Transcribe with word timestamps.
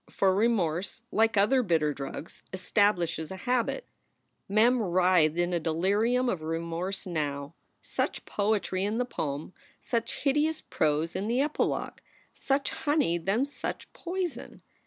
For 0.09 0.33
remorse, 0.33 1.03
like 1.11 1.37
other 1.37 1.61
bitter 1.61 1.93
drugs, 1.93 2.41
establishes 2.51 3.29
a 3.29 3.35
habit. 3.35 3.85
Mem 4.49 4.81
writhed 4.81 5.37
in 5.37 5.53
a 5.53 5.59
delirium 5.59 6.27
of 6.27 6.41
remorse 6.41 7.05
now. 7.05 7.53
Such 7.83 8.25
poetry 8.25 8.83
in 8.83 8.97
the 8.97 9.05
proem, 9.05 9.53
such 9.79 10.21
hideous 10.23 10.59
prose 10.59 11.15
in 11.15 11.27
the 11.27 11.39
epilogue! 11.39 11.99
Such 12.33 12.71
honey, 12.71 13.19
then 13.19 13.45
such 13.45 13.93
poison! 13.93 14.63